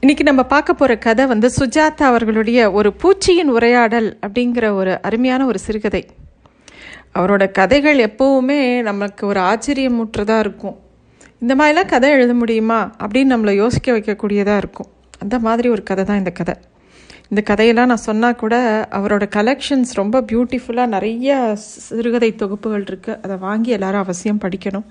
இன்னைக்கு 0.00 0.24
நம்ம 0.24 0.42
பார்க்க 0.42 0.74
போகிற 0.74 0.98
கதை 0.98 1.26
வந்து 1.26 1.50
சுஜாதா 1.58 2.02
அவர்களுடைய 2.02 2.72
ஒரு 2.72 2.94
பூச்சியின் 3.02 3.48
உரையாடல் 3.48 4.18
அப்படிங்கிற 4.26 4.70
ஒரு 4.72 5.02
அருமையான 5.02 5.46
ஒரு 5.46 5.58
சிறுகதை. 5.58 6.06
அவரோட 7.14 7.50
கதைகள் 7.50 7.98
எப்போவுமே 7.98 8.82
நமக்கு 8.82 9.26
ஒரு 9.26 9.40
ஆச்சரியமூற்றதாக 9.40 10.38
இருக்கும். 10.38 10.76
இந்த 11.38 11.54
மாதிரிலாம் 11.54 11.86
கதை 11.86 12.10
எழுத 12.10 12.34
முடியுமா 12.34 12.94
அப்படின்னு 12.98 13.34
நம்மளை 13.34 13.54
யோசிக்க 13.54 13.92
வைக்கக்கூடியதாக 13.92 14.56
இருக்கும். 14.56 14.88
அந்த 15.18 15.38
மாதிரி 15.38 15.68
ஒரு 15.68 15.82
கதை 15.82 16.04
தான் 16.04 16.16
இந்த 16.16 16.30
கதை. 16.30 16.54
இந்த 17.28 17.42
கதையெல்லாம் 17.42 17.86
நான் 17.86 18.06
சொன்னால் 18.10 18.40
கூட 18.44 18.54
அவரோட 18.90 19.26
கலெக்ஷன்ஸ் 19.36 19.92
ரொம்ப 19.94 20.20
பியூட்டிஃபுல்லாக 20.20 20.86
நிறைய 20.86 21.56
சிறுகதை 21.56 22.34
தொகுப்புகள் 22.34 22.84
இருக்குது 22.84 23.20
அதை 23.22 23.36
வாங்கி 23.36 23.70
எல்லாரும் 23.70 24.00
அவசியம் 24.00 24.42
படிக்கணும். 24.44 24.88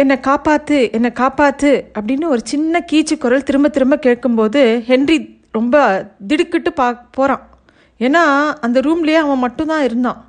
என்னை 0.00 0.16
காப்பாற்று 0.26 0.78
என்னை 0.96 1.10
காப்பாற்று 1.20 1.70
அப்படின்னு 1.96 2.26
ஒரு 2.34 2.42
சின்ன 2.44 2.84
கீச்சு 2.90 3.14
குரல் 3.18 3.46
திரும்ப 3.48 3.68
திரும்ப 3.68 3.96
கேட்கும்போது 3.96 4.60
ஹென்றி 4.86 5.16
ரொம்ப 5.56 5.76
திடுக்கிட்டு 6.28 6.70
பா 6.72 6.86
போகிறான் 7.16 7.42
ஏன்னா 8.00 8.22
அந்த 8.64 8.78
ரூம்லேயே 8.86 9.18
அவன் 9.24 9.42
மட்டும்தான் 9.44 9.84
இருந்தான். 9.88 10.20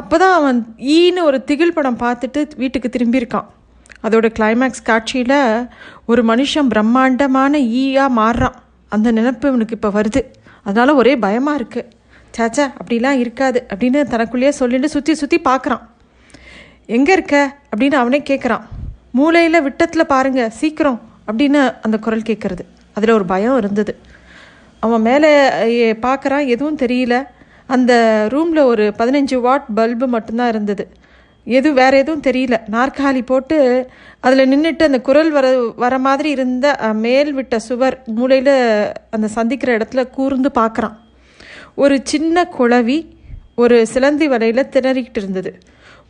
அப்போ 0.00 0.16
தான் 0.18 0.34
அவன் 0.38 0.58
ஈன்னு 0.96 1.20
ஒரு 1.28 1.38
திகில் 1.44 1.76
படம் 1.76 2.00
பார்த்துட்டு 2.02 2.40
வீட்டுக்கு 2.62 2.88
திரும்பியிருக்கான். 2.96 3.46
அதோட 4.06 4.26
கிளைமேக்ஸ் 4.38 4.86
காட்சியில் 4.90 5.38
ஒரு 6.10 6.22
மனுஷன் 6.30 6.70
பிரம்மாண்டமான 6.72 7.58
ஈயாக 7.82 8.16
மாறுறான். 8.20 8.58
அந்த 8.92 9.08
நினப்பு 9.18 9.48
இவனுக்கு 9.52 9.78
இப்போ 9.78 9.92
வருது. 9.98 10.22
அதனால் 10.64 10.98
ஒரே 11.02 11.14
பயமாக 11.26 11.60
இருக்குது 11.60 11.88
சேச்சா 12.36 12.66
அப்படிலாம் 12.80 13.22
இருக்காது 13.22 13.60
அப்படின்னு 13.70 14.02
தனக்குள்ளேயே 14.14 14.52
சொல்லிட்டு 14.60 14.94
சுற்றி 14.96 15.14
சுற்றி 15.14 15.40
பார்க்குறான். 15.48 15.84
எங்கே 16.98 17.12
இருக்க? 17.12 17.36
அப்படின்னு 17.72 17.96
அவனே 18.02 18.22
கேட்குறான் 18.30 18.64
மூளையில் 19.18 19.62
விட்டத்தில் 19.62 20.10
பாருங்க 20.12 20.50
சீக்கிரம் 20.60 21.00
அப்படின்னு 21.28 21.60
அந்த 21.82 21.96
குரல் 21.98 22.28
கேட்குறது 22.30 22.64
அதில் 22.94 23.16
ஒரு 23.16 23.24
பயம் 23.24 23.56
இருந்தது. 23.56 23.92
அவன் 24.80 25.00
மேலே 25.00 25.30
பார்க்குறான் 25.92 26.46
எதுவும் 26.46 26.78
தெரியல. 26.78 27.14
அந்த 27.66 27.92
ரூமில் 28.30 28.62
ஒரு 28.72 28.84
பதினஞ்சு 28.98 29.36
வாட் 29.46 29.66
பல்பு 29.74 30.06
மட்டும்தான் 30.06 30.48
இருந்தது. 30.48 30.84
எதுவும் 31.44 31.78
வேறு 31.82 31.98
எதுவும் 31.98 32.22
தெரியல. 32.22 32.54
நாற்காலி 32.70 33.22
போட்டு 33.22 33.56
அதில் 34.20 34.50
நின்றுட்டு 34.52 34.82
அந்த 34.88 35.00
குரல் 35.00 35.30
வர 35.30 35.46
வர 35.76 35.94
மாதிரி 35.98 36.30
இருந்த 36.30 36.92
மேல் 37.04 37.32
விட்ட 37.32 37.58
சுவர் 37.58 37.96
மூலையில் 38.18 38.54
அந்த 39.10 39.28
சந்திக்கிற 39.36 39.78
இடத்துல 39.78 40.02
கூர்ந்து 40.10 40.50
பார்க்குறான் 40.54 40.96
ஒரு 41.74 42.00
சின்ன 42.02 42.44
குழவி 42.58 42.98
ஒரு 43.54 43.86
சிலந்தி 43.86 44.28
வலையில் 44.28 44.70
திணறிக்கிட்டு 44.74 45.20
இருந்தது. 45.22 45.52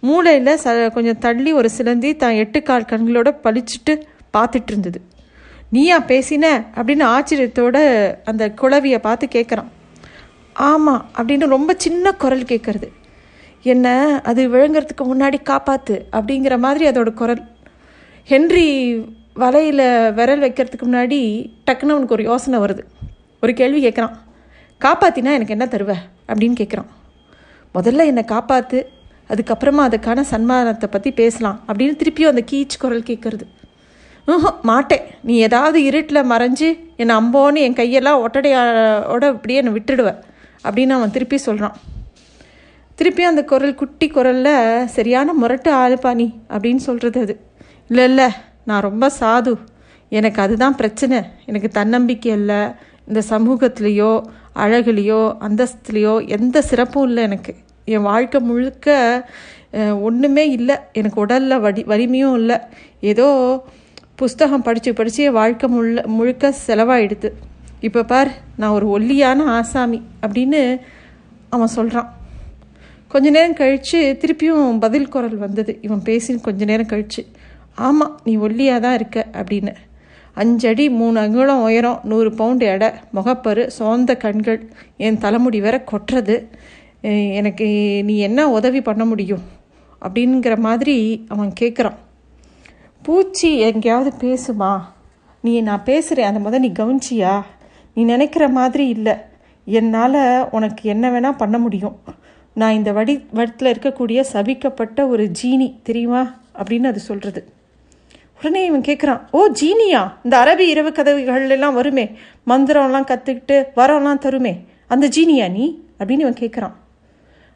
மூளையில் 0.01 0.59
ச 0.65 0.93
கொஞ்சம் 0.93 1.19
தள்ளி 1.19 1.53
ஒரு 1.53 1.71
சிலந்தி 1.71 2.17
தான் 2.17 2.33
எட்டு 2.33 2.63
கால் 2.63 2.83
கண்களோட 2.83 3.35
பழிச்சிட்டு 3.43 4.03
பார்த்துட்டு 4.37 4.69
இருந்தது 4.69 5.01
நீயா 5.71 6.01
பேசின? 6.01 6.45
அப்படின்னு 6.75 7.05
ஆச்சரியத்தோட 7.17 7.77
அந்த 8.25 8.49
குழவியை 8.49 8.99
பார்த்து 8.99 9.29
கேட்குறான் 9.33 9.69
ஆமாம் 10.53 11.11
அப்படின்னு 11.17 11.47
ரொம்ப 11.47 11.75
சின்ன 11.77 12.13
குரல் 12.13 12.43
கேட்குறது 12.43 12.89
என்ன 13.63 13.87
அது 14.25 14.49
விழுங்குறதுக்கு 14.49 15.05
முன்னாடி 15.05 15.37
காப்பாத்து 15.45 16.01
அப்படிங்கிற 16.13 16.59
மாதிரி 16.59 16.89
அதோட 16.89 17.13
குரல். 17.13 17.43
ஹென்றி 18.25 18.69
வலையில் 19.35 20.13
விரல் 20.13 20.41
வைக்கிறதுக்கு 20.41 20.87
முன்னாடி 20.87 21.21
டக்குன்னு 21.67 21.93
அவனுக்கு 21.95 22.15
ஒரு 22.15 22.23
யோசனை 22.23 22.59
வருது. 22.61 22.83
ஒரு 23.43 23.53
கேள்வி 23.55 23.89
கேட்குறான் 23.89 24.15
காப்பாத்தினா 24.81 25.31
எனக்கு 25.37 25.47
என்ன 25.49 25.67
தருவ? 25.67 25.95
அப்படின்னு 26.29 26.57
கேட்குறான் 26.61 26.89
முதல்ல 27.75 28.07
என்னை 28.07 28.25
காப்பாற்று 28.29 28.87
அதுக்கப்புறமா 29.31 29.83
அதுக்கான 29.89 30.25
சன்மானத்தை 30.31 30.89
பற்றி 30.91 31.11
பேசலாம் 31.13 31.59
அப்படின்னு 31.69 31.95
திருப்பியும் 32.03 32.33
அந்த 32.33 32.45
கீச் 32.51 32.81
குரல் 32.81 33.09
கேட்குறது 33.11 33.47
மாட்டேன். 34.63 35.05
நீ 35.23 35.35
ஏதாவது 35.37 35.79
இருட்டில் 35.83 36.29
மறைஞ்சு 36.31 36.69
என்னை 36.97 37.15
அம்போன்னு 37.17 37.63
என் 37.67 37.79
கையெல்லாம் 37.81 38.21
ஒட்டடையோட 38.25 39.25
இப்படியே 39.29 39.61
என்னை 39.63 39.73
விட்டுடுவேன் 39.77 40.21
அப்படின்னு 40.65 40.97
அவன் 40.99 41.11
திருப்பி 41.11 41.37
சொல்கிறான் 41.37 41.77
திருப்பியும் 42.99 43.33
அந்த 43.33 43.43
குரல் 43.45 43.75
குட்டி 43.75 44.07
குரலில் 44.09 44.87
சரியான 44.87 45.33
முரட்டு 45.33 45.71
ஆளுப்பா 45.75 46.15
நீ 46.15 46.27
அப்படின்னு 46.49 46.83
சொல்கிறது 46.89 47.21
அது. 47.21 47.35
இல்லை 47.89 48.05
இல்லை 48.05 48.29
நான் 48.65 48.87
ரொம்ப 48.89 49.11
சாது. 49.21 49.53
எனக்கு 50.09 50.43
அதுதான் 50.43 50.77
பிரச்சனை. 50.77 51.19
எனக்கு 51.47 51.69
தன்னம்பிக்கை 51.69 52.33
இல்லை. 52.33 52.61
இந்த 53.09 53.23
சமூகத்துலேயோ 53.31 54.13
அழகுலேயோ 54.55 55.23
அந்தஸ்துலேயோ 55.41 56.15
எந்த 56.29 56.63
சிறப்பும் 56.63 57.07
இல்லை 57.07 57.23
எனக்கு. 57.23 57.55
என் 57.95 58.07
வாழ்க்கை 58.11 58.39
முழுக்க 58.51 58.89
ஒன்றுமே 60.09 60.45
இல்லை. 60.59 60.77
எனக்கு 60.99 61.19
உடலில் 61.25 61.63
வடி 61.65 61.83
வலிமையும் 61.93 62.37
இல்லை. 62.41 62.57
ஏதோ 63.11 63.27
புஸ்தகம் 64.21 64.65
படித்து 64.67 64.91
படித்து 64.99 65.21
என் 65.29 65.39
வாழ்க்கை 65.41 65.69
முள்ள 65.75 66.03
முழுக்க 66.17 66.53
செலவாயிடுது. 66.67 67.29
இப்போ 67.89 68.01
பார் 68.13 68.31
நான் 68.61 68.77
ஒரு 68.79 68.87
ஒல்லியான 68.97 69.45
ஆசாமி 69.59 70.01
அப்படின்னு 70.25 70.63
அவன் 71.57 71.75
சொல்கிறான் 71.77 72.09
கொஞ்ச 73.13 73.27
நேரம் 73.37 73.59
கழித்து 73.61 74.01
திருப்பியும் 74.23 74.81
பதில் 74.85 75.13
குரல் 75.15 75.39
வந்தது. 75.45 75.73
இவன் 75.87 76.03
பேசி 76.09 76.37
கொஞ்ச 76.49 76.65
நேரம் 76.71 76.91
கழித்து 76.93 77.23
ஆமாம் 77.87 78.15
நீ 78.27 78.33
ஒல்லியாக 78.47 78.83
தான் 78.85 78.97
இருக்க 78.99 79.19
அப்படின்னு. 79.41 79.73
அஞ்சடி 80.43 80.85
மூணு 80.99 81.17
அங்குலம் 81.23 81.63
உயரம் 81.69 82.03
நூறு 82.11 82.31
பவுண்டு 82.41 82.67
எடை 82.75 82.89
முகப்பரு 83.17 83.65
சோந்த 83.79 84.13
கண்கள். 84.25 84.61
என் 85.07 85.19
தலைமுடி 85.25 85.59
வேற 85.67 85.77
கொட்டுறது. 85.91 86.37
எனக்கு 87.33 88.01
நீ 88.05 88.19
என்ன 88.19 88.51
உதவி 88.51 88.83
பண்ண 88.83 89.05
முடியும்? 89.05 89.41
அப்படிங்கிற 90.03 90.59
மாதிரி 90.59 91.25
அவன் 91.29 91.53
கேட்குறான் 91.61 91.95
பூச்சி 93.03 93.59
எங்கேயாவது 93.59 94.13
பேசுமா? 94.19 94.81
நீ 95.41 95.61
நான் 95.61 95.85
பேசுகிறேன் 95.85 96.27
அந்த 96.27 96.41
முதல் 96.41 96.61
நீ 96.61 96.69
கவனிச்சியா? 96.69 97.43
நீ 97.95 98.03
நினைக்கிற 98.03 98.49
மாதிரி 98.49 98.89
இல்லை. 98.89 99.15
என்னால் 99.65 100.49
உனக்கு 100.51 100.89
என்ன 100.89 101.11
வேணால் 101.11 101.37
பண்ண 101.37 101.59
முடியும். 101.59 102.01
நான் 102.55 102.73
இந்த 102.73 102.93
வடி 102.93 103.27
வடத்தில் 103.31 103.73
இருக்கக்கூடிய 103.73 104.25
சபிக்கப்பட்ட 104.33 105.09
ஒரு 105.09 105.31
ஜீனி 105.43 105.75
தெரியுமா? 105.83 106.41
அப்படின்னு 106.55 106.87
அது 106.87 107.01
சொல்கிறது 107.01 107.53
உடனே 108.39 108.65
இவன் 108.65 108.81
கேட்குறான் 108.81 109.21
ஓ 109.31 109.49
ஜீனியா? 109.61 110.13
இந்த 110.25 110.39
அரபி 110.39 110.59
இரவு 110.59 110.91
கதவுகள்லாம் 110.91 111.73
வருமே. 111.73 112.11
மந்திரம்லாம் 112.47 113.07
கற்றுக்கிட்டு 113.07 113.65
வரம்லாம் 113.77 114.19
தருமே. 114.19 114.65
அந்த 114.87 115.09
ஜீனியா 115.09 115.51
நீ? 115.51 115.83
அப்படின்னு 115.99 116.21
இவன் 116.21 116.37
கேட்குறான் 116.41 116.73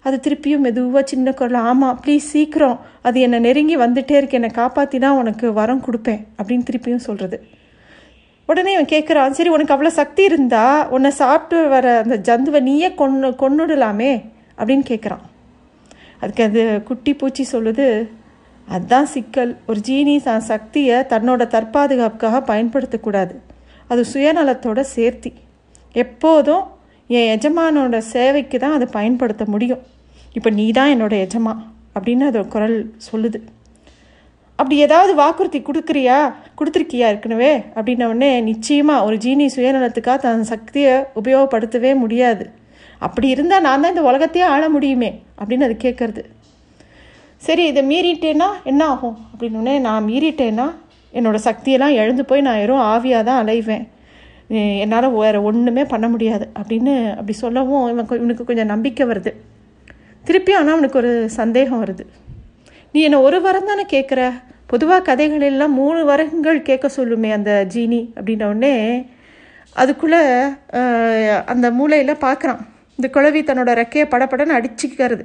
அது 0.04 0.16
திருப்பியும் 0.24 0.64
மெதுவாக 0.66 1.02
சின்ன 1.12 1.32
குரல் 1.32 1.60
ஆமாம் 1.70 1.98
ப்ளீஸ் 2.04 2.30
சீக்கிரம். 2.34 2.78
அது 3.06 3.18
என்னை 3.26 3.38
நெருங்கி 3.46 3.76
வந்துட்டே 3.84 4.16
இருக்கு. 4.20 4.38
என்னை 4.40 4.50
காப்பாற்றினா 4.56 5.10
உனக்கு 5.20 5.46
வரம் 5.60 5.84
கொடுப்பேன் 5.86 6.22
அப்படின்னு 6.38 6.66
திருப்பியும் 6.70 7.06
சொல்கிறது 7.08 7.38
உடனே 8.48 8.72
இவன் 8.72 8.90
கேட்குறான் 8.92 9.36
சரி 9.36 9.50
உனக்கு 9.56 9.74
அவ்வளோ 9.74 9.92
சக்தி 10.00 10.22
இருந்தா 10.24 10.64
உன்னை 10.88 11.10
சாப்பிட்டு 11.10 11.68
வர 11.68 11.86
அந்த 12.02 12.16
ஜந்துவை 12.28 12.60
நீயே 12.60 12.88
கொன்று 12.94 13.28
கொன்னுடலாமே 13.42 14.10
அப்படின்னு 14.58 14.84
கேட்குறான் 14.90 15.24
அதுக்கு 16.20 16.44
அது 16.48 16.62
குட்டி 16.88 17.14
பூச்சி 17.14 17.44
சொல்லுது 17.52 17.86
அதுதான் 18.68 19.08
சிக்கல். 19.14 19.50
ஒரு 19.66 19.80
ஜீனி 19.88 20.12
தன் 20.22 20.46
சக்தியை 20.50 20.98
தன்னோட 21.12 21.42
தற்பாதுகாப்புக்காக 21.54 22.38
பயன்படுத்தக்கூடாது. 22.50 23.34
அது 23.90 24.04
சுயநலத்தோட 24.12 24.80
சேர்த்தி. 24.94 25.32
எப்போதும் 26.02 26.64
என் 27.16 27.30
எஜமானோட 27.34 27.98
சேவைக்கு 28.12 28.58
தான் 28.58 28.76
அதை 28.76 28.86
பயன்படுத்த 28.90 29.44
முடியும். 29.46 29.82
இப்போ 30.38 30.50
நீ 30.58 30.64
தான் 30.78 30.92
என்னோட 30.94 31.14
எஜமா 31.24 31.52
அப்படின்னு 31.96 32.24
அதோட 32.28 32.46
குரல் 32.54 32.78
சொல்லுது. 33.08 33.38
அப்படி 34.58 34.76
ஏதாவது 34.86 35.12
வாக்குறுதி 35.20 35.58
கொடுக்குறியா? 35.68 36.16
கொடுத்துருக்கியா 36.58 37.06
ஏற்கனவே? 37.12 37.52
அப்படின்னவுடனே 37.76 38.30
நிச்சயமாக 38.50 39.04
ஒரு 39.06 39.16
ஜீனி 39.24 39.46
சுயநலத்துக்காக 39.54 40.18
தன் 40.24 40.44
சக்தியை 40.52 40.94
உபயோகப்படுத்தவே 41.20 41.92
முடியாது. 42.02 42.44
அப்படி 43.06 43.28
இருந்தால் 43.34 43.64
நான் 43.66 43.82
தான் 43.82 43.94
இந்த 43.94 44.04
உலகத்தையே 44.10 44.44
ஆள 44.54 44.64
முடியுமே 44.74 45.10
அப்படின்னு 45.38 45.66
அது 45.68 45.76
கேட்குறது 45.86 46.22
சரி 47.46 47.64
இதை 47.70 47.82
மீறிட்டேன்னா 47.92 48.48
என்ன 48.70 48.82
ஆகும்? 48.92 49.16
அப்படின்னே 49.32 49.74
நான் 49.86 50.06
மீறிட்டேன்னா 50.10 50.66
என்னோட 51.12 51.38
சக்தியெல்லாம் 51.48 51.96
எழுந்து 52.02 52.22
போய் 52.28 52.46
நான் 52.46 52.60
வெறும் 52.60 52.84
ஆவியாக 52.92 53.26
தான் 53.28 53.40
அலைவேன் 53.42 53.84
என்னால் 54.84 55.14
வேறு 55.18 55.38
ஒன்றுமே 55.48 55.82
பண்ண 55.92 56.06
முடியாது 56.14 56.46
அப்படின்னு 56.60 56.94
அப்படி 57.18 57.34
சொல்லவும் 57.42 57.84
இவன் 57.92 58.08
இவனுக்கு 58.20 58.48
கொஞ்சம் 58.48 58.72
நம்பிக்கை 58.72 59.04
வருது. 59.10 59.32
திருப்பி 60.26 60.52
ஆனால் 60.58 60.74
அவனுக்கு 60.74 61.00
ஒரு 61.02 61.12
சந்தேகம் 61.38 61.82
வருது. 61.84 62.04
நீ 62.92 63.00
என்ன 63.08 63.20
ஒரு 63.28 63.38
வரம் 63.46 63.70
தானே 63.70 63.84
கேட்குற 63.94 64.20
பொதுவாக 64.72 65.06
கதைகள் 65.08 65.44
எல்லாம் 65.48 65.74
மூணு 65.80 66.00
வரங்கள் 66.10 66.60
கேட்க 66.68 66.86
சொல்லுமே 66.96 67.30
அந்த 67.36 67.52
ஜீனி 67.74 68.00
அப்படின்னோடனே 68.18 68.74
அதுக்குள்ளே 69.82 70.20
அந்த 71.52 71.66
மூளையில் 71.78 72.22
பார்க்குறான் 72.26 72.60
இந்த 72.98 73.08
குழவி 73.14 73.40
தன்னோட 73.46 73.70
ரெக்கையை 73.80 74.06
படபடன்னு 74.10 74.56
அடிச்சுக்கிறது. 74.58 75.24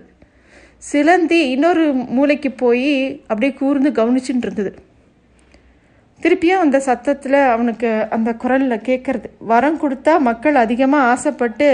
சிலந்தி 0.89 1.39
இன்னொரு 1.55 1.83
மூளைக்கு 2.17 2.49
போய் 2.63 2.93
அப்படியே 3.29 3.51
கூர்ந்து 3.61 3.89
கவனிச்சுட்டு 3.99 4.45
இருந்தது. 4.47 4.71
திருப்பியும் 6.23 6.63
அந்த 6.65 6.77
சத்தத்தில் 6.87 7.39
அவனுக்கு 7.53 7.89
அந்த 8.15 8.29
குரலில் 8.43 8.85
கேட்குறது 8.87 9.27
வரம் 9.51 9.81
கொடுத்தா 9.83 10.13
மக்கள் 10.29 10.63
அதிகமாக 10.63 11.09
ஆசைப்பட்டு 11.11 11.67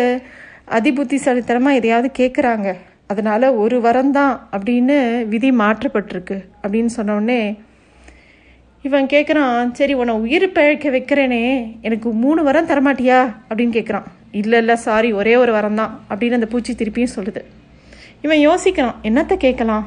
அதிபுத்திசாலித்தனமாக 0.77 1.79
எதையாவது 1.79 2.09
கேட்குறாங்க 2.19 2.69
அதனால் 3.09 3.47
ஒரு 3.63 3.81
வரம் 3.81 4.11
தான் 4.11 4.49
அப்படின்னு 4.51 4.95
விதி 5.31 5.51
மாற்றப்பட்டிருக்கு 5.51 6.37
அப்படின்னு 6.63 6.91
சொன்னோடனே 6.97 7.39
இவன் 8.85 9.05
கேட்குறான் 9.05 9.71
சரி 9.71 9.93
உன்னை 9.93 10.13
உயிர் 10.15 10.51
பிழைக்க 10.55 10.89
வைக்கிறேனே 10.89 11.41
எனக்கு 11.87 12.07
மூணு 12.23 12.43
வரம் 12.43 12.67
தரமாட்டியா? 12.71 13.19
அப்படின்னு 13.49 13.75
கேட்குறான் 13.77 14.07
இல்லை 14.31 14.59
இல்லை 14.59 14.75
சாரி 14.75 15.09
ஒரே 15.13 15.35
ஒரு 15.35 15.51
வரம் 15.51 15.75
தான் 15.75 15.91
அப்படின்னு 16.09 16.37
அந்த 16.39 16.45
பூச்சி 16.45 16.73
திருப்பியும் 16.73 17.15
சொல்லுது. 17.15 17.41
இவன் 18.21 18.41
யோசிக்கிறான் 18.47 18.97
என்னத்தை 19.03 19.37
கேட்கலாம்? 19.37 19.85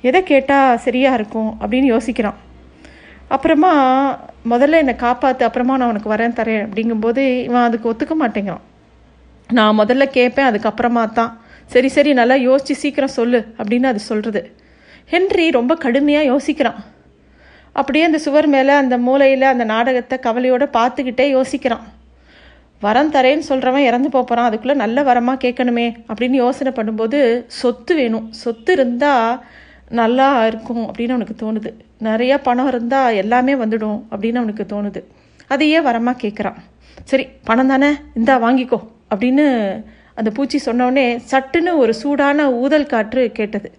எதை 0.00 0.22
கேட்டால் 0.22 0.78
சரியாக 0.78 1.14
இருக்கும்? 1.14 1.50
அப்படின்னு 1.60 1.88
யோசிக்கிறான். 1.94 2.38
அப்புறமா 3.28 3.72
முதல்ல 4.52 4.80
என்னை 4.82 4.94
காப்பாற்று 4.94 5.44
அப்புறமா 5.48 5.76
நான் 5.76 5.92
உனக்கு 5.92 6.14
வரேன் 6.14 6.38
தரேன் 6.40 6.64
அப்படிங்கும்போது 6.66 7.22
இவன் 7.42 7.66
அதுக்கு 7.68 7.90
ஒத்துக்க 7.92 8.16
மாட்டேங்கிறான். 8.22 8.64
நான் 9.50 9.78
முதல்ல 9.78 10.04
கேட்பேன் 10.06 10.48
அதுக்கப்புறமா 10.50 11.12
தான் 11.12 11.32
சரி 11.72 11.88
சரி 11.88 12.12
நல்லா 12.12 12.36
யோசித்து 12.48 12.74
சீக்கிரம் 12.82 13.16
சொல்லு 13.18 13.40
அப்படின்னு 13.58 13.88
அது 13.92 14.00
சொல்கிறது 14.10 14.42
ஹென்றி 15.12 15.44
ரொம்ப 15.50 15.72
கடுமையாக 15.84 16.28
யோசிக்கிறான். 16.32 16.78
அப்படியே 17.80 18.04
அந்த 18.04 18.18
சுவர் 18.18 18.48
மேலே 18.54 18.72
அந்த 18.82 18.98
மூலையில் 19.06 19.52
அந்த 19.52 19.64
நாடகத்தை 19.64 20.16
கவலையோடு 20.26 20.66
பார்த்துக்கிட்டே 20.76 21.26
யோசிக்கிறான். 21.36 21.84
வரம் 22.84 23.12
தரேன்னு 23.12 23.48
சொல்கிறவன் 23.48 23.86
இறந்து 23.88 24.08
போகிறான் 24.14 24.48
அதுக்குள்ளே 24.48 24.76
நல்ல 24.82 25.02
வரமாக 25.02 25.42
கேட்கணுமே 25.44 25.86
அப்படின்னு 26.08 26.36
யோசனை 26.44 26.72
பண்ணும்போது 26.76 27.18
சொத்து 27.60 27.94
வேணும். 27.94 28.26
சொத்து 28.42 28.72
இருந்தால் 28.72 29.40
நல்லா 30.00 30.28
இருக்கும் 30.50 30.82
அப்படின்னு 30.88 31.14
அவனுக்கு 31.16 31.36
தோணுது. 31.42 31.70
நிறையா 32.08 32.36
பணம் 32.42 32.70
இருந்தால் 32.72 33.18
எல்லாமே 33.22 33.54
வந்துடும் 33.54 33.98
அப்படின்னு 34.12 34.40
அவனுக்கு 34.42 34.64
தோணுது. 34.74 35.02
அதையே 35.54 35.80
வரமாக 35.88 36.22
கேட்குறான். 36.24 36.58
சரி 37.10 37.26
பணம் 37.48 37.72
தானே? 37.72 37.90
இந்தா 38.20 38.34
வாங்கிக்கோ 38.44 38.80
அப்படின்னு 39.12 39.46
அந்த 40.18 40.30
பூச்சி 40.36 40.58
சொன்னோடனே 40.66 41.06
சட்டுன்னு 41.30 41.72
ஒரு 41.82 41.92
சூடான 42.00 42.46
ஊதல் 42.62 42.90
காற்று 42.92 43.22
கேட்டது. 43.38 43.70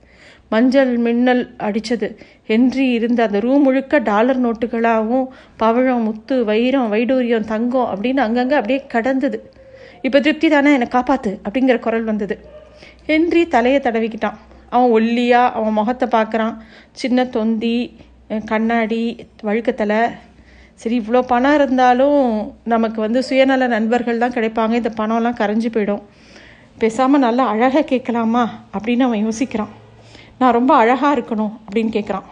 மஞ்சள் 0.53 0.91
மின்னல் 1.05 1.43
அடித்தது 1.67 2.07
ஹென்றி 2.49 2.85
இருந்த 2.97 3.19
அந்த 3.27 3.37
ரூம் 3.45 3.63
முழுக்க 3.67 3.99
டாலர் 4.09 4.41
நோட்டுகளாகவும் 4.45 5.27
பவழம் 5.61 6.03
முத்து 6.07 6.35
வைரம் 6.49 6.91
வைடூரியம் 6.93 7.47
தங்கம் 7.53 7.89
அப்படின்னு 7.93 8.21
அங்கங்கே 8.25 8.57
அப்படியே 8.59 8.79
கடந்தது. 8.95 9.37
இப்போ 10.07 10.17
திருப்தி 10.25 10.47
தானே? 10.55 10.71
என்னை 10.77 10.87
காப்பாத்து 10.95 11.31
அப்படிங்கிற 11.45 11.77
குரல் 11.85 12.09
வந்தது. 12.11 12.35
ஹென்றி 13.09 13.41
தலையை 13.55 13.79
தடவிக்கிட்டான். 13.87 14.37
அவன் 14.73 14.93
ஒல்லியாக 14.97 15.53
அவன் 15.57 15.77
முகத்தை 15.79 16.07
பார்க்குறான். 16.17 16.55
சின்ன 17.01 17.25
தொந்தி 17.35 17.75
கண்ணாடி 18.51 19.03
வழுக்கத்தலை. 19.47 20.01
சரி 20.81 20.95
இவ்வளோ 21.01 21.19
பணம் 21.33 21.55
இருந்தாலும் 21.57 22.21
நமக்கு 22.73 22.99
வந்து 23.05 23.19
சுயநல 23.27 23.67
நண்பர்கள் 23.75 24.23
தான் 24.23 24.35
கிடைப்பாங்க. 24.37 24.73
இந்த 24.81 24.91
பணம்லாம் 25.01 25.39
கரைஞ்சி 25.41 25.69
போயிடும். 25.75 26.03
பேசாமல் 26.77 27.19
நல்லா 27.19 27.47
அழகாக 27.47 27.81
கேட்கலாமா 27.81 28.43
அப்படின்னு 28.77 28.99
அவன் 28.99 29.27
யோசிக்கிறான். 29.27 29.73
நான் 30.39 30.51
ரொம்ப 30.51 30.75
அழகாக 30.75 31.19
இருக்கணும் 31.19 31.53
அப்படின்னு 31.67 31.91
கேட்குறான். 31.97 32.25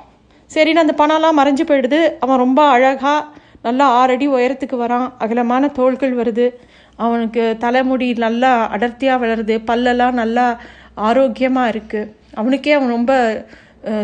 சரின்னு 0.54 0.82
அந்த 0.84 0.94
பணம்லாம் 0.98 1.40
மறைஞ்சு 1.40 1.64
போயிடுது. 1.70 2.00
அவன் 2.20 2.38
ரொம்ப 2.38 2.66
அழகாக 2.66 3.26
நல்லா 3.62 3.86
ஆறடி 3.90 4.28
உயரத்துக்கு 4.30 4.78
வரான். 4.84 5.14
அகலமான 5.18 5.68
தோள்கள் 5.68 6.18
வருது. 6.18 6.50
அவனுக்கு 6.96 7.56
தலைமுடி 7.60 8.14
நல்லா 8.14 8.70
அடர்த்தியாக 8.72 9.26
வளருது. 9.26 9.56
பல்லெல்லாம் 9.70 10.12
நல்லா 10.12 10.60
ஆரோக்கியமாக 10.94 11.72
இருக்குது 11.72 12.12
அவனுக்கே 12.34 12.72
அவன் 12.72 12.94
ரொம்ப 12.98 13.46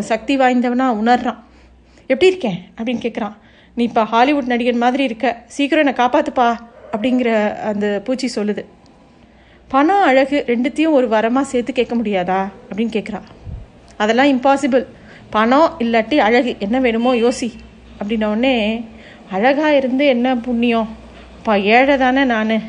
சக்தி 0.00 0.38
வாய்ந்தவனாக 0.38 0.98
உணர்றான். 1.02 1.40
எப்படி 2.06 2.26
இருக்கேன்? 2.26 2.58
அப்படின்னு 2.76 3.04
கேட்குறான். 3.06 3.36
நீ 3.74 3.84
இப்போ 3.84 4.04
ஹாலிவுட் 4.04 4.52
நடிகன் 4.52 4.84
மாதிரி 4.84 5.02
இருக்க. 5.04 5.42
சீக்கிரம் 5.46 5.86
என்னை 5.86 6.04
காப்பாற்றுப்பா 6.04 6.48
அப்படிங்கிற 6.96 7.30
அந்த 7.70 8.02
பூச்சி 8.04 8.30
சொல்லுது. 8.40 8.64
பணம் 9.72 10.02
அழகு 10.02 10.44
ரெண்டுத்தையும் 10.46 10.90
ஒரு 10.90 11.08
வரமாக 11.08 11.40
சேர்த்து 11.40 11.72
கேட்க 11.72 11.96
முடியாதா? 11.96 12.38
அப்படின்னு 12.68 12.94
கேட்குறா. 12.96 13.20
அதெல்லாம் 13.96 14.26
இம்பாசிபிள் 14.26 14.86
பணம் 15.30 15.72
இல்லாட்டி 15.78 16.16
அழகு. 16.16 16.56
என்ன 16.58 16.80
வேணுமோ 16.80 17.14
யோசி. 17.14 17.50
அப்படின்னோடனே 18.00 18.84
அழகாக 19.30 19.76
இருந்து 19.76 20.06
என்ன 20.06 20.36
புண்ணியம்? 20.36 20.88
பா 21.42 21.54
ஏழை 21.54 21.96
தானே 21.96 22.24
நான். 22.24 22.62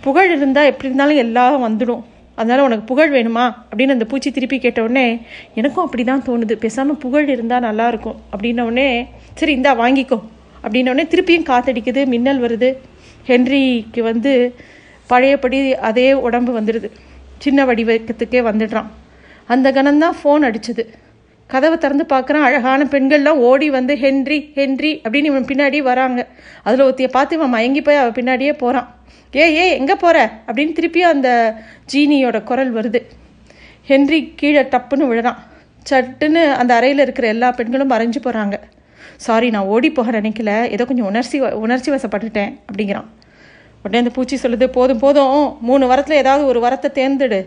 புகழ் 0.00 0.34
இருந்தால் 0.36 0.64
எப்படி 0.64 0.84
இருந்தாலும் 0.84 1.16
எல்லாம் 1.16 1.64
வந்துடும். 1.64 2.04
அதனால் 2.34 2.64
உனக்கு 2.64 2.84
புகழ் 2.84 3.14
வேணுமா? 3.14 3.54
அப்படின்னு 3.70 3.88
அந்த 3.88 4.04
பூச்சி 4.04 4.30
திருப்பி 4.30 4.58
கேட்டவுடனே 4.58 5.20
எனக்கும் 5.54 5.84
அப்படி 5.84 6.04
தான் 6.04 6.22
தோணுது. 6.26 6.52
பேசாமல் 6.52 6.96
புகழ் 6.96 7.28
இருந்தால் 7.28 7.62
நல்லாயிருக்கும் 7.62 8.16
அப்படின்னோடனே 8.36 9.06
சரி 9.34 9.52
இந்தா 9.52 9.80
வாங்கிக்கோ. 9.80 10.22
அப்படின்னோடனே 10.62 11.04
திருப்பியும் 11.04 11.50
காத்தடிக்குது 11.50 12.06
மின்னல் 12.06 12.42
வருது. 12.42 12.76
ஹென்ரிக்கு 13.26 14.00
வந்து 14.00 14.54
பழையபடி 15.06 15.58
அதே 15.88 16.08
உடம்பு 16.26 16.52
வந்துடுது. 16.60 16.88
சின்ன 17.38 17.64
வடிவக்கத்துக்கே 17.64 18.40
வந்துடுறான். 18.50 18.90
அந்த 19.54 19.72
கணம்தான் 19.72 20.16
ஃபோன் 20.20 20.44
அடிச்சது. 20.48 20.82
கதவை 21.46 21.76
திறந்து 21.78 22.04
பார்க்குறான். 22.12 22.46
அழகான 22.48 22.84
பெண்கள்லாம் 22.84 23.40
ஓடி 23.48 23.66
வந்து 23.70 23.94
ஹென்றி 24.04 24.38
ஹென்றி 24.54 24.90
அப்படின்னு 25.04 25.30
இவன் 25.32 25.48
பின்னாடி 25.50 25.78
வராங்க. 25.88 26.20
அதில் 26.62 26.84
ஒருத்தியை 26.86 27.10
பார்த்து 27.16 27.36
இவன் 27.36 27.54
மயங்கி 27.56 27.82
போய் 27.82 28.00
அவன் 28.02 28.16
பின்னாடியே 28.18 28.52
போகிறான் 28.62 28.88
ஏ 29.36 29.44
ஏ 29.56 29.64
எங்கே 29.78 29.94
போகிற 29.94 30.18
அப்படின்னு 30.46 30.74
திருப்பியும் 30.78 31.12
அந்த 31.14 31.28
ஜீனியோட 31.92 32.38
குரல் 32.50 32.72
வருது. 32.76 33.00
ஹென்றி 33.90 34.20
கீழே 34.36 34.62
டப்புன்னு 34.74 35.08
விழுறான். 35.10 35.40
சட்டுன்னு 35.90 36.42
அந்த 36.60 36.72
அறையில் 36.74 36.98
இருக்கிற 36.98 37.28
எல்லா 37.28 37.48
பெண்களும் 37.58 37.90
மறைஞ்சு 37.90 38.20
போகிறாங்க 38.26 38.58
சாரி 39.26 39.48
நான் 39.50 39.70
ஓடி 39.74 39.90
போக 39.90 40.10
நினைக்கல. 40.20 40.52
ஏதோ 40.74 40.84
கொஞ்சம் 40.84 41.06
உணர்ச்சி 41.06 41.40
உணர்ச்சி 41.40 41.90
வசப்பட்டுட்டேன் 41.92 42.52
அப்படிங்கிறான். 42.68 43.08
உடனே 43.84 43.98
அந்த 43.98 44.10
பூச்சி 44.10 44.36
சொல்லுது 44.42 44.66
போதும் 44.66 44.98
போதும் 44.98 45.56
மூணு 45.60 45.86
வரத்தில் 45.86 46.16
ஏதாவது 46.16 46.44
ஒரு 46.46 46.60
வரத்தை 46.60 46.88
தேர்ந்தெடு. 46.98 47.40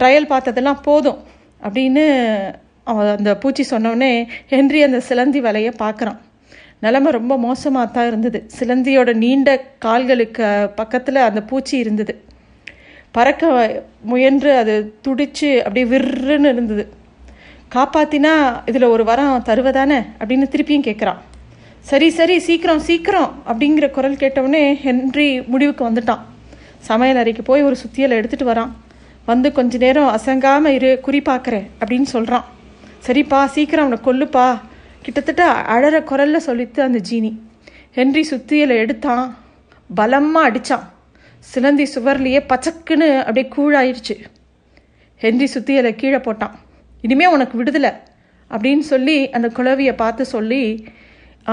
ட்ரையல் 0.00 0.30
பார்த்ததெல்லாம் 0.32 0.82
போதும். 0.82 1.18
அப்படின்னு 1.62 2.04
அவன் 2.84 3.16
அந்த 3.16 3.36
பூச்சி 3.36 3.64
சொன்னோடனே 3.70 4.10
ஹென்றி 4.48 4.82
அந்த 4.82 5.00
சிலந்தி 5.00 5.40
வலையை 5.40 5.72
பார்க்குறான். 5.78 6.18
நிலமை 6.80 7.12
ரொம்ப 7.12 7.38
மோசமாக 7.38 7.92
தான் 7.92 8.06
இருந்தது. 8.06 8.38
சிலந்தியோட 8.58 9.12
நீண்ட 9.14 9.48
கால்களுக்கு 9.78 10.70
பக்கத்தில் 10.74 11.26
அந்த 11.28 11.42
பூச்சி 11.42 11.76
இருந்தது. 11.78 12.14
பறக்க 13.10 13.50
முயன்று 14.02 14.52
அது 14.56 14.74
துடிச்சு 15.08 15.50
அப்படியே 15.58 15.86
விற்றுன்னு 15.92 16.52
இருந்தது. 16.52 16.84
காப்பாத்தினா 17.74 18.34
இதில் 18.66 18.92
ஒரு 18.94 19.04
வரம் 19.04 19.42
தருவதானே? 19.46 19.98
அப்படின்னு 20.20 20.46
திருப்பியும் 20.54 20.86
கேட்குறான் 20.88 21.20
சரி 21.80 22.10
சரி 22.10 22.38
சீக்கிரம் 22.38 22.78
சீக்கிரம் 22.78 23.30
அப்படிங்கிற 23.48 23.90
குரல் 23.90 24.16
கேட்டவுடனே 24.16 24.74
ஹென்றி 24.74 25.40
முடிவுக்கு 25.40 25.82
வந்துட்டான். 25.88 26.22
சமையல் 26.88 27.16
அறைக்கு 27.16 27.42
போய் 27.42 27.62
ஒரு 27.62 27.76
சுத்தியலை 27.82 28.16
எடுத்துகிட்டு 28.18 28.50
வரான். 28.50 28.72
வந்து 29.24 29.52
கொஞ்ச 29.52 29.78
நேரம் 29.78 30.12
அசங்காமல் 30.16 30.74
இரு 30.78 31.00
குறி 31.00 31.20
பார்க்குறேன் 31.20 31.66
அப்படின்னு 31.80 32.08
சொல்கிறான் 32.14 32.44
சரிப்பா 33.06 33.44
சீக்கிரம் 33.44 33.86
அவனை 33.86 33.98
கொல்லுப்பா. 34.06 34.60
கிட்டத்தட்ட 35.02 35.44
அழற 35.74 36.02
குரலில் 36.02 36.46
சொல்லித்து 36.46 36.80
அந்த 36.80 37.00
ஜீனி. 37.10 37.32
ஹென்றி 37.98 38.22
சுத்தியலை 38.30 38.76
எடுத்தான். 38.84 39.36
பலமாக 39.94 40.50
அடித்தான் 40.50 40.86
சிலந்தி 41.38 41.86
சுவர்லேயே 41.94 42.40
பச்சக்குன்னு 42.52 43.08
அப்படியே 43.26 43.46
கூழாயிடுச்சு 43.56 44.16
ஹென்றி 45.16 45.48
சுத்தியலை 45.54 45.94
கீழே 45.94 46.16
போட்டான். 46.16 46.54
இனிமே 47.02 47.26
உனக்கு 47.26 47.56
விடுதலை 47.56 47.92
அப்படின்னு 48.50 48.84
சொல்லி 48.92 49.30
அந்த 49.30 49.48
குழவியை 49.56 49.96
பார்த்து 49.96 50.24
சொல்லி 50.24 50.62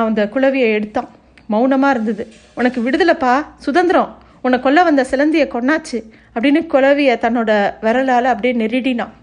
அந்த 0.04 0.30
குளவியை 0.34 0.70
எடுத்தான். 0.78 1.10
மௌனமாக 1.48 1.94
இருந்தது. 1.94 2.24
உனக்கு 2.56 2.80
விடுதலைப்பா 2.86 3.34
சுதந்திரம். 3.58 4.12
உன்னை 4.42 4.60
கொல்ல 4.60 4.84
வந்த 4.84 5.06
சிலந்தியை 5.12 5.46
கொன்னாச்சு 5.56 5.98
அப்படின்னு 6.34 6.62
குளவியை 6.74 7.16
தன்னோட 7.26 7.52
விரலால் 7.86 8.32
அப்படியே 8.32 8.54
நெருடினான். 8.62 9.14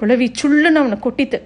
குளவி 0.00 0.26
சுள்ளுன்னு 0.40 0.80
அவனை 0.82 0.98
கொட்டித்து. 1.00 1.38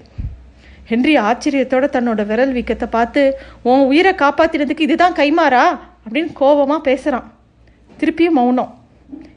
ஹென்றி 0.85 1.17
ஆச்சரியத்தோட 1.19 1.85
தன்னோட 1.97 2.27
விரல் 2.27 2.55
வீக்கத்தை 2.55 2.87
பார்த்து 2.91 3.23
உன் 3.63 3.85
உயிரை 3.91 4.13
காப்பாத்தினதுக்கு 4.13 4.81
இதுதான் 4.81 5.13
கைமாறா? 5.13 5.65
அப்படின்னு 6.05 6.31
கோபமாக 6.33 6.81
பேசுகிறான் 6.81 7.33
திருப்பியும் 8.01 8.39
மௌனம். 8.39 8.73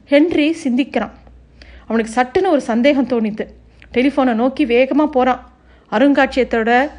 ஹென்றி 0.04 0.56
சிந்திக்கிறான். 0.64 1.14
அவனுக்கு 1.86 2.12
சட்டுன்னு 2.16 2.48
ஒரு 2.48 2.60
சந்தேகம் 2.60 3.08
தோணித்து. 3.08 3.46
டெலிஃபோனை 3.94 4.34
நோக்கி 4.34 4.64
வேகமாக 4.66 5.10
போகிறான் 5.10 5.42
அருங்காட்சியத்தோட 5.90 6.90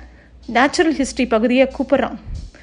நேச்சுரல் 0.47 0.95
ஹிஸ்ட்ரி 0.95 1.27
பகுதியை 1.27 1.71
கூப்பிட்றான். 1.77 2.15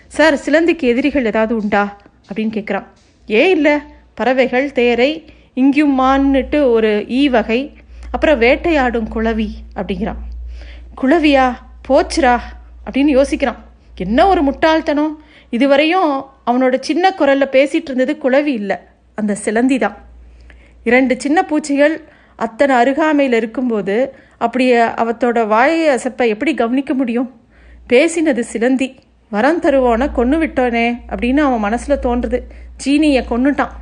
சார் 0.08 0.34
சிலந்திக்கு 0.34 0.82
எதிரிகள் 0.82 1.24
ஏதாவது 1.24 1.56
உண்டா? 1.56 1.96
அப்படின்னு 2.32 2.36
கேட்குறான் 2.36 2.84
ஏன் 3.26 3.50
இல்லை. 3.50 3.78
பறவைகள் 4.14 4.72
தேரை 4.72 5.24
இங்கியுமான்னுட்டு 5.56 6.70
ஒரு 6.70 7.06
ஈ 7.08 7.28
வகை 7.28 7.72
அப்புறம் 8.10 8.38
வேட்டையாடும் 8.38 9.08
குளவி 9.08 9.50
அப்படிங்கிறான். 9.76 10.22
குளவியா 11.02 11.54
போச்சுரா? 11.88 12.40
அப்படின்னு 12.90 13.24
யோசிக்கிறான். 13.24 13.56
என்ன 13.96 14.26
ஒரு 14.26 14.42
முட்டாள்தனம். 14.42 15.22
இதுவரையும் 15.50 16.26
அவனோட 16.46 16.80
சின்ன 16.80 17.12
குரலில் 17.12 17.48
பேசிகிட்டு 17.48 17.84
இருந்தது 17.84 18.18
குளவி 18.18 18.52
இல்லை. 18.52 18.76
அந்த 19.14 19.34
சிலந்தி 19.34 19.78
தான். 19.78 19.96
இரண்டு 20.84 21.20
சின்ன 21.20 21.44
பூச்சிகள் 21.44 22.02
அத்தனை 22.36 22.76
அருகாமையில் 22.76 23.36
இருக்கும்போது 23.36 24.14
அப்படியே 24.38 24.76
அவத்தோட 24.76 25.46
வாயை 25.46 25.88
அசப்பை 25.88 26.28
எப்படி 26.28 26.54
கவனிக்க 26.54 26.94
முடியும்? 26.94 27.40
பேசினது 27.92 28.40
சிலந்தி. 28.40 28.94
வரம் 29.30 29.60
தருவோன 29.62 30.12
கொன்று 30.12 30.46
விட்டோனே 30.46 30.86
அப்படின்னு 31.08 31.36
அவன் 31.36 31.58
மனசில் 31.58 31.96
தோன்றுது. 31.96 32.42
ஜீனியை 32.84 33.22
கொன்னுட்டான். 33.24 33.72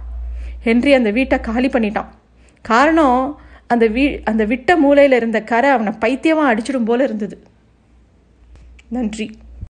ஹென்றி 0.61 0.93
அந்த 0.93 1.11
வீட்டை 1.11 1.41
காலி 1.41 1.69
பண்ணிட்டான். 1.69 2.07
காரணம் 2.63 3.41
அந்த 3.67 3.89
வீ 3.89 4.21
அந்த 4.25 4.45
விட்ட 4.45 4.77
மூலையில் 4.77 5.17
இருந்த 5.17 5.43
கரை 5.43 5.71
அவனை 5.71 5.93
பைத்தியமாக 5.99 6.55
அடிச்சிடும் 6.55 6.85
போல 6.85 7.05
இருந்தது. 7.05 7.43
நன்றி. 8.89 9.31